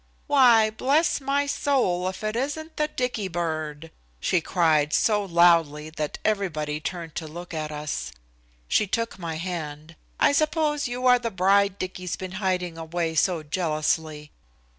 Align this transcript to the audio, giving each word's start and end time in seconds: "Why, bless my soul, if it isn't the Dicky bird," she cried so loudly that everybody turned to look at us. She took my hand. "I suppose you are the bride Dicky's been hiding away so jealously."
"Why, 0.25 0.71
bless 0.71 1.21
my 1.21 1.45
soul, 1.45 2.07
if 2.09 2.23
it 2.23 2.35
isn't 2.35 2.77
the 2.77 2.87
Dicky 2.87 3.27
bird," 3.27 3.91
she 4.19 4.41
cried 4.41 4.93
so 4.93 5.23
loudly 5.23 5.91
that 5.91 6.17
everybody 6.25 6.79
turned 6.79 7.13
to 7.17 7.27
look 7.27 7.53
at 7.53 7.71
us. 7.71 8.11
She 8.67 8.87
took 8.87 9.19
my 9.19 9.35
hand. 9.35 9.95
"I 10.19 10.31
suppose 10.31 10.87
you 10.87 11.05
are 11.05 11.19
the 11.19 11.29
bride 11.29 11.77
Dicky's 11.77 12.15
been 12.15 12.31
hiding 12.41 12.79
away 12.79 13.13
so 13.13 13.43
jealously." 13.43 14.31